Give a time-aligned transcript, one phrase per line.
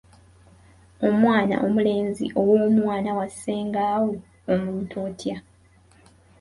[1.07, 4.11] Omwana omulenzi ow’omwana wa ssenga wo
[4.53, 5.37] omuyita otya?